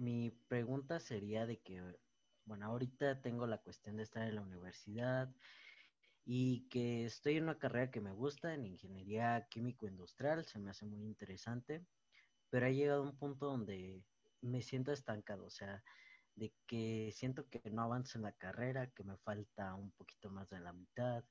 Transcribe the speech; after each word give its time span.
mi 0.00 0.30
pregunta 0.30 0.98
sería 0.98 1.44
de 1.44 1.60
que, 1.60 2.00
bueno, 2.46 2.64
ahorita 2.66 3.20
tengo 3.20 3.46
la 3.46 3.58
cuestión 3.62 3.98
de 3.98 4.02
estar 4.02 4.26
en 4.26 4.36
la 4.36 4.40
universidad 4.40 5.34
y 6.24 6.68
que 6.70 7.04
estoy 7.04 7.36
en 7.36 7.44
una 7.44 7.58
carrera 7.58 7.90
que 7.90 8.00
me 8.00 8.12
gusta, 8.12 8.54
en 8.54 8.64
ingeniería 8.64 9.46
químico-industrial, 9.50 10.46
se 10.46 10.58
me 10.58 10.70
hace 10.70 10.86
muy 10.86 11.04
interesante, 11.04 11.86
pero 12.48 12.66
ha 12.66 12.70
llegado 12.70 13.02
un 13.02 13.18
punto 13.18 13.46
donde 13.46 14.06
me 14.40 14.62
siento 14.62 14.90
estancado, 14.90 15.44
o 15.44 15.50
sea, 15.50 15.84
de 16.34 16.56
que 16.66 17.10
siento 17.12 17.50
que 17.50 17.60
no 17.70 17.82
avanzo 17.82 18.16
en 18.16 18.22
la 18.24 18.32
carrera, 18.32 18.92
que 18.92 19.04
me 19.04 19.18
falta 19.18 19.74
un 19.74 19.92
poquito 19.92 20.30
más 20.30 20.48
de 20.48 20.60
la 20.60 20.72
mitad 20.72 21.24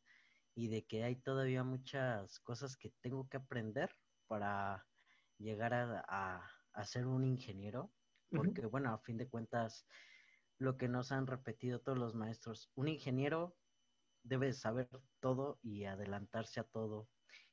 y 0.54 0.68
de 0.68 0.86
que 0.86 1.04
hay 1.04 1.16
todavía 1.16 1.64
muchas 1.64 2.40
cosas 2.40 2.78
que 2.78 2.92
tengo 3.02 3.28
que 3.30 3.38
aprender 3.38 3.90
para 4.28 4.88
llegar 5.40 5.74
a, 5.74 6.06
a, 6.08 6.52
a 6.74 6.86
ser 6.86 7.08
un 7.08 7.26
ingeniero 7.26 7.96
porque 8.32 8.66
bueno, 8.66 8.94
a 8.94 9.00
fin 9.00 9.18
de 9.18 9.28
cuentas, 9.28 9.86
lo 10.58 10.78
que 10.78 10.88
nos 10.88 11.12
han 11.12 11.28
repetido 11.28 11.80
todos 11.80 11.98
los 11.98 12.16
maestros, 12.16 12.72
un 12.76 12.88
ingeniero 12.88 13.56
debe 14.24 14.54
saber 14.54 14.90
todo 15.20 15.60
y 15.62 15.86
adelantarse 15.86 16.60
a 16.60 16.66
todo. 16.66 17.10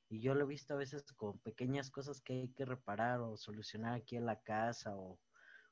Y 0.09 0.21
yo 0.21 0.35
lo 0.35 0.45
he 0.45 0.49
visto 0.49 0.75
a 0.75 0.79
veces 0.79 1.13
con 1.13 1.39
pequeñas 1.41 1.91
cosas 1.91 2.21
que 2.21 2.35
hay 2.35 2.49
que 2.53 2.65
reparar 2.65 3.21
o 3.21 3.37
solucionar 3.37 3.95
aquí 3.95 4.17
en 4.17 4.27
la 4.27 4.41
casa 4.43 4.97
o 4.97 5.19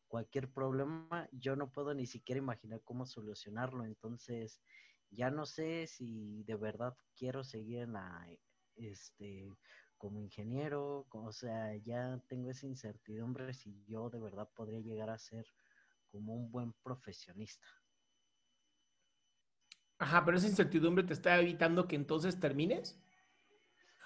cualquier 0.08 0.50
problema, 0.52 1.28
yo 1.32 1.56
no 1.56 1.72
puedo 1.72 1.92
ni 1.94 2.06
siquiera 2.06 2.38
imaginar 2.38 2.80
cómo 2.84 3.06
solucionarlo. 3.06 3.84
Entonces, 3.84 4.60
ya 5.10 5.30
no 5.30 5.46
sé 5.46 5.86
si 5.86 6.42
de 6.44 6.56
verdad 6.56 6.96
quiero 7.16 7.42
seguir 7.44 7.80
en 7.80 7.94
la, 7.94 8.28
este, 8.76 9.48
como 10.04 10.20
ingeniero, 10.20 11.06
o 11.10 11.32
sea, 11.32 11.74
ya 11.76 12.20
tengo 12.28 12.50
esa 12.50 12.66
incertidumbre 12.66 13.54
si 13.54 13.82
yo 13.86 14.10
de 14.10 14.20
verdad 14.20 14.46
podría 14.54 14.80
llegar 14.80 15.08
a 15.08 15.16
ser 15.16 15.46
como 16.10 16.34
un 16.34 16.50
buen 16.50 16.74
profesionista. 16.82 17.66
Ajá, 19.96 20.22
pero 20.22 20.36
esa 20.36 20.46
incertidumbre 20.46 21.04
te 21.04 21.14
está 21.14 21.40
evitando 21.40 21.88
que 21.88 21.96
entonces 21.96 22.38
termines. 22.38 23.00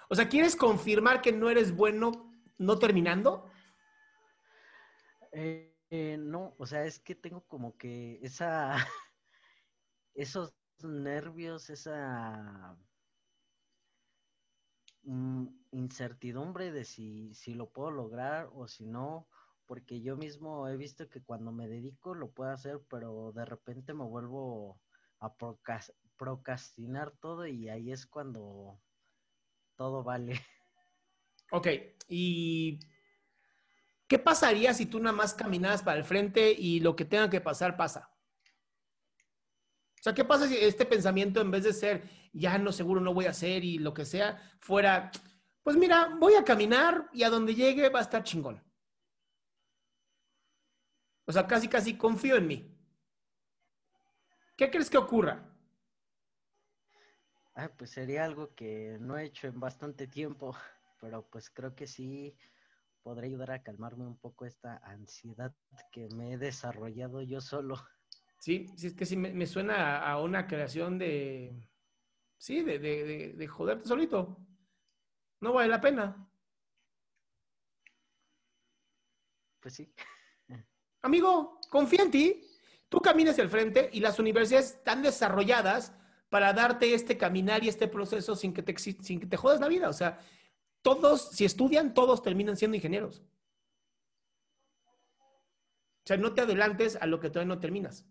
O 0.09 0.15
sea, 0.15 0.29
¿quieres 0.29 0.55
confirmar 0.55 1.21
que 1.21 1.33
no 1.33 1.49
eres 1.49 1.75
bueno 1.75 2.33
no 2.57 2.79
terminando? 2.79 3.51
Eh, 5.33 5.75
eh, 5.89 6.15
no, 6.17 6.55
o 6.57 6.65
sea, 6.65 6.85
es 6.85 7.01
que 7.01 7.13
tengo 7.13 7.41
como 7.41 7.77
que 7.77 8.19
esa, 8.21 8.73
esos 10.13 10.53
nervios, 10.81 11.69
esa 11.69 12.77
incertidumbre 15.03 16.71
de 16.71 16.85
si, 16.85 17.33
si 17.33 17.53
lo 17.53 17.69
puedo 17.69 17.91
lograr 17.91 18.49
o 18.53 18.67
si 18.67 18.85
no, 18.85 19.27
porque 19.65 20.01
yo 20.01 20.17
mismo 20.17 20.67
he 20.67 20.77
visto 20.77 21.09
que 21.09 21.21
cuando 21.21 21.51
me 21.51 21.67
dedico 21.67 22.15
lo 22.15 22.31
puedo 22.31 22.51
hacer, 22.51 22.81
pero 22.89 23.31
de 23.33 23.45
repente 23.45 23.93
me 23.93 24.03
vuelvo 24.03 24.79
a 25.19 25.33
procrastinar 26.17 27.11
todo 27.19 27.45
y 27.45 27.69
ahí 27.69 27.91
es 27.91 28.05
cuando 28.05 28.79
todo 29.75 30.03
vale. 30.03 30.33
Ok, 31.51 31.67
¿y 32.07 32.79
qué 34.07 34.19
pasaría 34.19 34.71
si 34.75 34.85
tú 34.85 34.99
nada 34.99 35.15
más 35.15 35.33
caminas 35.33 35.81
para 35.81 35.97
el 35.97 36.03
frente 36.03 36.51
y 36.51 36.79
lo 36.79 36.95
que 36.95 37.05
tenga 37.05 37.27
que 37.27 37.41
pasar 37.41 37.75
pasa? 37.75 38.07
O 39.99 40.03
sea, 40.03 40.13
¿qué 40.13 40.23
pasa 40.23 40.47
si 40.47 40.57
este 40.57 40.85
pensamiento 40.85 41.41
en 41.41 41.51
vez 41.51 41.63
de 41.63 41.73
ser, 41.73 42.03
ya 42.31 42.57
no 42.57 42.71
seguro 42.71 43.01
no 43.01 43.13
voy 43.13 43.25
a 43.25 43.31
hacer 43.31 43.63
y 43.63 43.79
lo 43.79 43.93
que 43.93 44.05
sea, 44.05 44.41
fuera, 44.59 45.11
pues 45.63 45.75
mira, 45.75 46.15
voy 46.19 46.35
a 46.35 46.43
caminar 46.43 47.09
y 47.13 47.23
a 47.23 47.29
donde 47.29 47.55
llegue 47.55 47.89
va 47.89 47.99
a 47.99 48.03
estar 48.03 48.23
chingón? 48.23 48.63
O 51.25 51.31
sea, 51.31 51.45
casi, 51.45 51.67
casi 51.67 51.97
confío 51.97 52.37
en 52.37 52.47
mí. 52.47 52.75
¿Qué 54.55 54.71
crees 54.71 54.89
que 54.89 54.97
ocurra? 54.97 55.45
Ah, 57.55 57.69
pues 57.77 57.91
sería 57.91 58.23
algo 58.23 58.55
que 58.55 58.97
no 58.99 59.17
he 59.17 59.25
hecho 59.25 59.47
en 59.47 59.59
bastante 59.59 60.07
tiempo 60.07 60.55
pero 60.99 61.27
pues 61.29 61.49
creo 61.49 61.75
que 61.75 61.87
sí 61.87 62.35
podrá 63.01 63.25
ayudar 63.25 63.51
a 63.51 63.63
calmarme 63.63 64.05
un 64.05 64.17
poco 64.17 64.45
esta 64.45 64.77
ansiedad 64.83 65.55
que 65.91 66.09
me 66.15 66.33
he 66.33 66.37
desarrollado 66.37 67.21
yo 67.21 67.41
solo. 67.41 67.75
Sí, 68.39 68.67
sí, 68.75 68.87
es 68.87 68.93
que 68.93 69.05
sí 69.05 69.17
me, 69.17 69.31
me 69.33 69.45
suena 69.45 69.97
a, 69.97 70.11
a, 70.11 70.21
una 70.21 70.47
creación 70.47 70.97
de, 70.97 71.53
sí, 72.37 72.63
de, 72.63 72.79
de, 72.79 73.03
de, 73.03 73.33
de, 73.33 73.47
joderte 73.47 73.87
solito. 73.87 74.37
No 75.41 75.53
vale 75.53 75.67
la 75.69 75.81
pena. 75.81 76.29
Pues 79.59 79.73
sí. 79.75 79.93
Amigo, 81.01 81.59
confía 81.69 82.03
en 82.03 82.11
ti. 82.11 82.45
Tú 82.87 82.99
caminas 83.01 83.33
hacia 83.33 83.43
el 83.43 83.49
frente 83.49 83.89
y 83.93 83.99
las 83.99 84.19
universidades 84.19 84.71
están 84.71 85.03
desarrolladas 85.03 85.93
para 86.29 86.53
darte 86.53 86.93
este 86.93 87.17
caminar 87.17 87.63
y 87.63 87.69
este 87.69 87.87
proceso 87.87 88.35
sin 88.35 88.53
que 88.53 88.63
te, 88.63 88.77
sin 88.77 89.19
que 89.19 89.27
te 89.27 89.37
jodas 89.37 89.59
la 89.59 89.67
vida. 89.67 89.89
O 89.89 89.93
sea, 89.93 90.19
todos, 90.81 91.29
si 91.31 91.43
estudian, 91.43 91.93
todos 91.93 92.23
terminan 92.23 92.55
siendo 92.55 92.77
ingenieros. 92.77 93.21
O 95.19 96.05
sea, 96.05 96.17
no 96.17 96.33
te 96.33 96.41
adelantes 96.41 96.95
a 96.95 97.05
lo 97.05 97.19
que 97.19 97.29
todavía 97.29 97.53
no 97.53 97.59
terminas. 97.59 98.05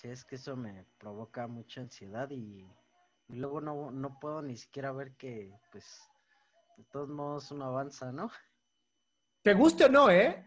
Sí, 0.00 0.08
es 0.08 0.24
que 0.24 0.36
eso 0.36 0.56
me 0.56 0.86
provoca 0.96 1.46
mucha 1.46 1.82
ansiedad 1.82 2.30
y, 2.30 2.66
y 3.28 3.34
luego 3.34 3.60
no, 3.60 3.90
no, 3.90 4.18
puedo 4.18 4.40
ni 4.40 4.56
siquiera 4.56 4.92
ver 4.92 5.12
que, 5.12 5.52
pues, 5.70 6.00
de 6.78 6.84
todos 6.84 7.10
modos 7.10 7.50
uno 7.50 7.66
avanza, 7.66 8.10
¿no? 8.10 8.30
Te 9.42 9.52
guste 9.52 9.84
o 9.84 9.88
no, 9.90 10.08
¿eh? 10.08 10.42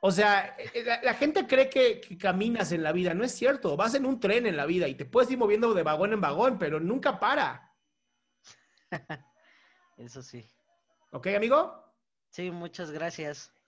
O 0.00 0.10
sea, 0.10 0.56
la, 0.84 1.00
la 1.00 1.14
gente 1.14 1.46
cree 1.46 1.70
que, 1.70 2.00
que, 2.00 2.18
caminas 2.18 2.72
en 2.72 2.82
la 2.82 2.90
vida. 2.90 3.14
No 3.14 3.22
es 3.22 3.30
cierto. 3.30 3.76
Vas 3.76 3.94
en 3.94 4.04
un 4.04 4.18
tren 4.18 4.46
en 4.46 4.56
la 4.56 4.66
vida 4.66 4.88
y 4.88 4.96
te 4.96 5.04
puedes 5.04 5.30
ir 5.30 5.38
moviendo 5.38 5.74
de 5.74 5.84
vagón 5.84 6.12
en 6.12 6.20
vagón, 6.20 6.58
pero 6.58 6.80
nunca 6.80 7.20
para. 7.20 7.72
Eso 9.96 10.24
sí. 10.24 10.44
¿Ok, 11.12 11.28
amigo? 11.28 11.84
Sí, 12.30 12.50
muchas 12.50 12.90
gracias. 12.90 13.54